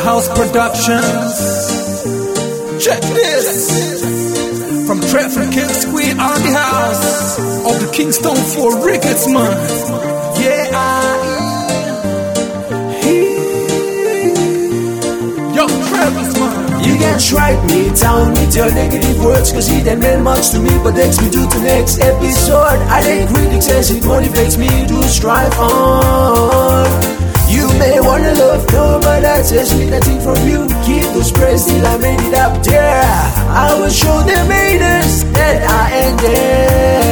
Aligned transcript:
Haus 0.00 0.28
Productions. 0.28 1.36
Check 2.82 3.00
this. 3.14 4.02
From 4.86 5.00
Kevsquare 5.00 6.18
on 6.18 6.42
the 6.42 6.52
house 6.52 7.38
of 7.38 7.80
the 7.80 7.90
Kingston 7.92 8.36
for 8.36 8.84
Ricketts, 8.84 9.26
man. 9.28 9.52
Yeah, 10.40 10.70
I. 10.72 11.32
Yo, 15.54 15.66
Trevisz, 15.66 16.40
man. 16.40 16.84
You 16.84 16.98
can 16.98 17.20
strike 17.20 17.62
me 17.64 17.90
down 17.94 18.32
with 18.32 18.56
your 18.56 18.72
negative 18.72 19.24
words 19.24 19.52
Cause 19.52 19.70
it 19.70 19.86
ain't 19.86 20.00
meant 20.00 20.22
much 20.22 20.50
to 20.50 20.58
me 20.58 20.70
But 20.82 20.96
takes 20.96 21.20
me 21.22 21.30
to 21.30 21.38
the 21.46 21.60
next 21.62 22.00
episode 22.00 22.80
I 22.90 23.02
think 23.02 23.30
critics 23.30 23.66
says 23.66 23.90
it 23.92 24.02
motivates 24.02 24.58
me 24.58 24.66
to 24.88 25.08
strive 25.08 25.56
on 25.58 27.21
You 27.54 27.66
may 27.78 28.00
wanna 28.00 28.32
love 28.34 28.64
no 28.72 28.98
But 29.02 29.20
that 29.20 29.44
says 29.44 29.74
me 29.78 29.90
nothing 29.90 30.20
from 30.20 30.38
you. 30.48 30.60
Keep 30.86 31.12
those 31.14 31.30
prayers 31.30 31.66
till 31.66 31.86
I 31.86 31.96
made 31.98 32.20
it 32.20 32.34
up 32.34 32.62
there. 32.62 33.02
I 33.64 33.76
will 33.78 33.90
show 33.90 34.22
them 34.22 34.50
haters 34.50 35.24
that 35.36 35.62
I 35.68 35.84
am 36.04 36.16
there 36.16 37.11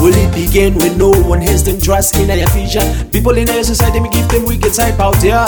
Will 0.00 0.16
it 0.16 0.32
begin 0.32 0.78
when 0.78 0.96
no 0.96 1.10
one 1.28 1.42
has 1.42 1.62
them 1.62 1.78
trust 1.78 2.16
in 2.16 2.28
their 2.28 2.48
vision? 2.56 2.80
People 3.10 3.36
in 3.36 3.44
their 3.44 3.62
society, 3.62 4.00
me 4.00 4.08
give 4.08 4.26
them 4.30 4.46
wicked 4.46 4.72
type 4.72 4.98
out 4.98 5.20
there. 5.20 5.44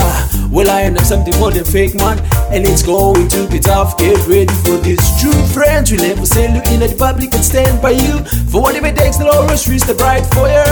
Well, 0.52 0.68
I 0.68 0.82
am 0.82 0.98
something 0.98 1.32
more 1.40 1.50
than 1.50 1.64
fake, 1.64 1.94
man. 1.94 2.20
And 2.52 2.68
it's 2.68 2.82
going 2.82 3.28
to 3.28 3.48
be 3.48 3.58
tough. 3.58 3.96
Get 3.96 4.20
ready 4.28 4.52
for 4.60 4.76
this. 4.84 5.00
True 5.16 5.32
friends 5.56 5.90
will 5.90 6.04
never 6.04 6.26
sell 6.26 6.52
you 6.52 6.60
in 6.68 6.84
the 6.84 6.94
public 6.98 7.32
and 7.32 7.42
stand 7.42 7.80
by 7.80 7.96
you. 7.96 8.20
For 8.52 8.60
whatever 8.60 8.88
it 8.88 8.96
takes, 8.96 9.16
they'll 9.16 9.32
always 9.32 9.64
reach 9.66 9.88
the 9.88 9.94
bright 9.94 10.26
fire. 10.36 10.68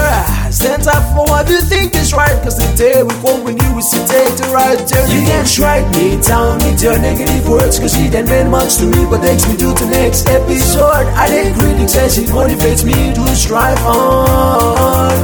Stand 0.53 0.85
up 0.85 1.01
for 1.17 1.25
what 1.25 1.49
you 1.49 1.63
think 1.65 1.97
is 1.97 2.13
right. 2.13 2.37
Cause 2.45 2.61
the 2.61 2.69
day 2.77 3.01
will 3.01 3.17
come 3.25 3.49
when 3.49 3.57
you 3.57 3.71
will 3.73 3.81
sit 3.81 4.05
take 4.05 4.37
the 4.37 4.53
right. 4.53 4.77
You 5.09 5.25
can 5.25 5.47
strike 5.47 5.89
me 5.97 6.21
down 6.21 6.61
with 6.61 6.83
your 6.83 7.01
negative 7.01 7.49
words. 7.49 7.81
Cause 7.81 7.97
it 7.97 8.13
ain't 8.13 8.29
meant 8.29 8.51
much 8.51 8.77
to 8.77 8.85
me, 8.85 9.09
but 9.09 9.25
takes 9.25 9.49
me 9.49 9.57
to 9.57 9.73
the 9.73 9.89
next 9.89 10.29
episode. 10.29 11.09
I 11.17 11.33
think 11.33 11.57
critics 11.57 11.97
says 11.97 12.19
it 12.19 12.29
motivates 12.29 12.85
me 12.85 13.15
to 13.17 13.25
strive 13.33 13.70
on. 13.79 15.15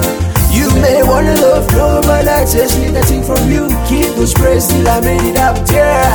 You 0.52 0.70
may 0.80 1.02
wanna 1.02 1.34
love 1.34 1.70
no, 1.72 2.00
but 2.02 2.26
I 2.28 2.44
just 2.44 2.78
need 2.78 2.92
nothing 2.92 3.22
from 3.22 3.50
you. 3.50 3.68
Keep 3.88 4.16
those 4.16 4.34
prayers 4.34 4.66
till 4.68 4.88
I 4.88 5.00
made 5.00 5.22
it 5.22 5.38
up 5.38 5.56
there. 5.66 6.10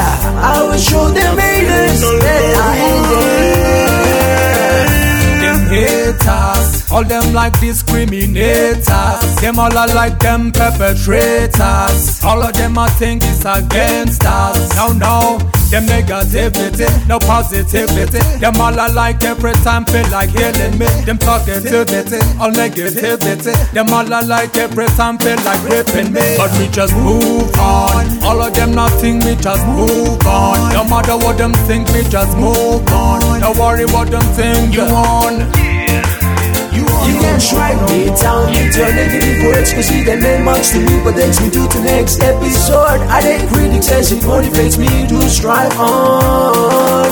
I 0.54 0.64
will 0.64 0.78
show 0.78 1.10
them 1.10 1.38
haters 1.38 2.02
that 2.02 2.56
I 2.58 2.76
am 2.78 3.71
all 6.92 7.04
them 7.04 7.34
like 7.34 7.54
discriminators. 7.54 9.42
Them 9.42 9.60
all 9.60 9.76
are 9.78 9.88
like 9.88 10.20
them 10.20 10.52
perpetrators. 10.52 12.24
All 12.24 12.42
of 12.42 12.54
them 12.54 12.78
I 12.78 12.90
think 12.90 13.24
is 13.24 13.46
against 13.46 14.24
us. 14.26 14.76
No, 14.76 14.92
no, 14.92 15.38
them 15.70 15.86
negativity, 15.86 16.88
no 17.08 17.20
positivity. 17.20 18.20
Them 18.40 18.60
all 18.60 18.78
are 18.80 18.92
like 18.92 19.24
every 19.24 19.54
time 19.64 19.86
feel 19.86 20.08
like 20.10 20.30
healing 20.30 20.78
me. 20.78 20.88
Them 21.06 21.18
talkativity, 21.18 22.20
all 22.40 22.52
negativity. 22.52 23.54
Them 23.72 23.90
all 23.90 24.14
are 24.14 24.26
like 24.26 24.56
every 24.58 24.88
time 24.98 25.18
feel 25.18 25.38
like 25.44 25.64
ripping 25.64 26.14
me. 26.14 26.36
But 26.38 26.52
we 26.60 26.68
just 26.68 26.94
move 26.96 27.52
on. 27.58 28.24
All 28.24 28.42
of 28.42 28.54
them 28.54 28.74
nothing, 28.74 29.20
we 29.20 29.36
just 29.36 29.66
move 29.68 30.20
on. 30.28 30.74
No 30.74 30.84
matter 30.84 31.18
what 31.18 31.38
them 31.38 31.54
think, 31.68 31.88
we 31.90 32.04
just 32.04 32.38
move 32.38 32.88
on. 32.90 33.40
Don't 33.40 33.58
worry 33.58 33.86
what 33.86 34.12
them 34.12 34.24
think 34.36 34.74
you 34.74 34.84
on. 34.84 35.51
Cause 39.82 39.90
it 39.90 40.08
ain't 40.08 40.22
meant 40.22 40.46
much 40.46 40.70
to 40.74 40.80
me 40.80 41.02
But 41.04 41.16
takes 41.16 41.42
me 41.42 41.50
to 41.50 41.66
the 41.66 41.82
next 41.84 42.22
episode. 42.22 43.02
I 43.10 43.20
think 43.20 43.50
critics 43.50 43.88
says 43.88 44.12
it 44.12 44.22
motivates 44.22 44.78
me 44.78 45.08
to 45.08 45.28
strive 45.28 45.74
on. 45.80 47.10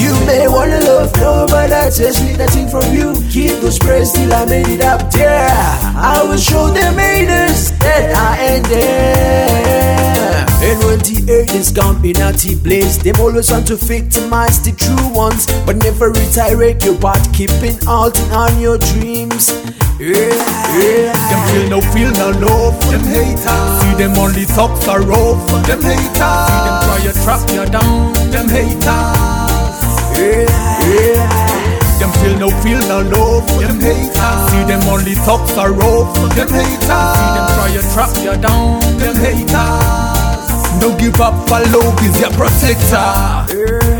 You 0.00 0.16
may 0.24 0.48
wanna 0.48 0.80
love 0.88 1.14
no 1.20 1.44
But 1.46 1.70
I 1.70 1.90
just 1.90 2.24
need 2.24 2.38
nothing 2.38 2.66
from 2.68 2.96
you. 2.96 3.12
Keep 3.28 3.60
those 3.60 3.78
prayers 3.78 4.10
till 4.12 4.32
I 4.32 4.46
made 4.46 4.68
it 4.68 4.82
up 4.82 5.12
there 5.12 5.50
I 5.52 6.24
will 6.24 6.38
show 6.38 6.68
them 6.68 6.96
haters 6.96 7.76
that 7.84 8.16
I 8.16 8.56
am 8.56 8.62
there. 8.72 10.46
And 10.64 10.78
when 10.88 10.98
the 11.00 11.44
is 11.52 11.70
gone 11.70 12.02
in 12.02 12.16
a 12.16 12.32
place 12.32 12.96
Them 12.96 13.20
always 13.20 13.50
want 13.50 13.66
to 13.66 13.76
victimize 13.76 14.64
the 14.64 14.72
true 14.72 15.12
ones. 15.12 15.44
But 15.66 15.76
never 15.76 16.08
reiterate 16.08 16.82
your 16.86 16.96
part 16.96 17.20
Keeping 17.34 17.76
out 17.86 18.18
on 18.32 18.58
your 18.58 18.78
dreams 18.78 19.52
Yeah, 19.98 20.14
yeah 20.78 21.10
Them 21.10 21.42
feel 21.50 21.66
no 21.70 21.80
feel 21.90 22.12
no 22.12 22.30
love, 22.38 22.78
them 22.86 23.02
haters. 23.02 23.82
See 23.82 23.94
them 23.98 24.14
only 24.16 24.46
talk 24.46 24.80
sorrow, 24.82 25.34
them 25.66 25.82
haters. 25.82 26.46
See 26.46 26.60
them 26.62 26.78
try 26.86 26.98
to 27.02 27.12
trap 27.24 27.42
you 27.50 27.66
down, 27.66 28.12
them 28.30 28.48
haters. 28.48 28.78
yeah, 30.14 30.46
yeah. 30.86 31.98
Them 31.98 32.12
feel 32.22 32.38
no 32.38 32.48
feel 32.62 32.78
no 32.86 33.02
love, 33.10 33.48
them 33.58 33.80
haters. 33.80 34.50
See 34.54 34.62
them 34.70 34.86
only 34.86 35.16
talk 35.26 35.48
sorrow, 35.48 36.06
them 36.30 36.46
haters. 36.46 37.10
See 37.18 37.30
them 37.34 37.46
try 37.58 37.68
to 37.74 37.82
trap 37.90 38.14
you 38.22 38.34
down, 38.40 38.78
them 39.02 39.16
haters. 39.18 40.46
No 40.78 40.96
give 40.96 41.20
up, 41.20 41.48
follow 41.48 41.90
is 42.06 42.20
your 42.20 42.30
protector. 42.38 43.02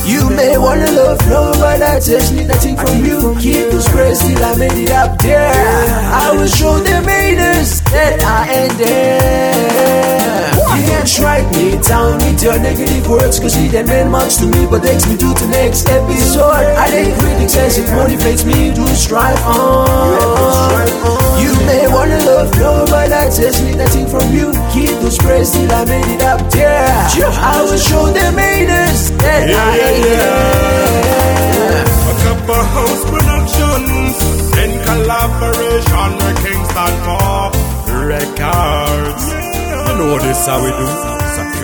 You 0.06 0.28
may 0.30 0.58
wanna 0.58 0.90
love 0.92 1.20
no, 1.28 1.52
but 1.58 1.82
I 1.82 2.00
just 2.00 2.32
need 2.34 2.48
nothing 2.48 2.76
from 2.76 3.04
you. 3.04 3.34
Keep 3.40 3.70
those 3.70 3.88
praise 3.88 4.18
till 4.20 4.44
I 4.44 4.54
made 4.56 4.72
it 4.72 4.90
up 4.90 5.18
there. 5.18 5.52
I 6.12 6.32
will 6.32 6.46
show 6.46 6.78
them 6.78 7.04
haters 7.04 7.80
that 7.92 8.22
I 8.22 8.46
am 8.48 8.76
there. 8.78 10.50
You 10.76 10.86
can't 10.86 11.08
strike 11.08 11.50
me 11.52 11.78
down 11.82 12.18
with 12.18 12.42
your 12.42 12.58
negative 12.58 13.08
words, 13.08 13.38
cause 13.40 13.56
it 13.56 13.74
ain't 13.74 13.88
meant 13.88 14.10
much 14.10 14.36
to 14.38 14.46
me, 14.46 14.66
but 14.70 14.82
takes 14.82 15.06
me 15.08 15.16
to 15.16 15.34
the 15.34 15.46
next 15.50 15.88
episode. 15.88 16.76
I 16.76 16.88
think 16.90 17.18
critics 17.18 17.52
says 17.52 17.78
it 17.78 17.86
motivates 17.90 18.44
me 18.44 18.72
to 18.74 18.86
strive 18.94 19.40
on. 19.46 20.86
You 21.42 21.54
may 21.66 21.86
wanna 21.88 22.18
love 22.24 22.54
no, 22.58 22.84
but 22.86 23.12
I 23.12 23.26
just 23.26 23.62
need 23.64 23.76
nothing 23.76 23.88
from 23.88 23.89
you. 23.89 23.89
Praise 25.40 25.52
till 25.52 25.72
I 25.72 25.84
made 25.86 26.04
it 26.04 26.22
up 26.22 26.50
there. 26.52 26.84
I 26.84 27.62
will 27.64 27.78
show 27.78 28.12
them 28.12 28.36
haters 28.36 29.10
that 29.22 29.48
I 29.48 29.72
am 29.88 30.02
there. 30.04 31.80
A 31.80 32.14
Kapa 32.20 32.58
Haus 32.72 33.00
productions 33.08 34.16
in 34.62 34.70
collaboration 34.84 36.10
with 36.20 36.38
Kingston 36.44 36.94
for 37.08 38.00
records. 38.04 39.24
You 39.32 39.92
know 39.96 40.18
this 40.18 40.46
how 40.46 40.60
we 40.62 40.70
do. 40.76 41.59